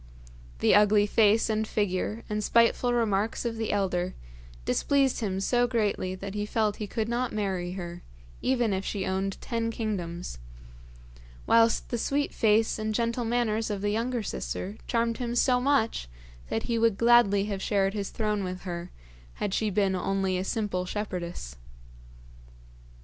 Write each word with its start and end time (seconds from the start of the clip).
The 0.61 0.73
ugly 0.73 1.05
face 1.05 1.47
and 1.47 1.67
figure 1.67 2.23
and 2.27 2.43
spiteful 2.43 2.91
remarks 2.91 3.45
of 3.45 3.57
the 3.57 3.71
elder 3.71 4.15
displeased 4.65 5.19
him 5.19 5.39
so 5.39 5.67
greatly 5.67 6.15
that 6.15 6.33
he 6.33 6.47
felt 6.47 6.77
he 6.77 6.87
could 6.87 7.07
not 7.07 7.31
marry 7.33 7.73
her 7.73 8.01
even 8.41 8.73
if 8.73 8.83
she 8.83 9.05
owned 9.05 9.39
ten 9.41 9.69
kingdoms, 9.69 10.39
whilst 11.45 11.89
the 11.89 11.99
sweet 11.99 12.33
face 12.33 12.79
and 12.79 12.95
gentle 12.95 13.25
manners 13.25 13.69
of 13.69 13.81
the 13.81 13.91
younger 13.91 14.23
sister 14.23 14.75
charmed 14.87 15.19
him 15.19 15.35
so 15.35 15.59
much 15.61 16.07
that 16.49 16.63
he 16.63 16.79
would 16.79 16.97
gladly 16.97 17.45
have 17.45 17.61
shared 17.61 17.93
his 17.93 18.09
throne 18.09 18.43
with 18.43 18.61
her 18.61 18.89
had 19.35 19.53
she 19.53 19.69
been 19.69 19.93
only 19.95 20.35
a 20.35 20.43
simple 20.43 20.83
shepherdess. 20.87 21.57